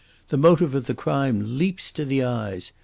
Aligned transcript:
The 0.29 0.37
motive 0.37 0.73
of 0.73 0.87
the 0.87 0.95
crime 0.95 1.41
leaps 1.59 1.91
to 1.91 2.05
the 2.05 2.23
eyes. 2.23 2.71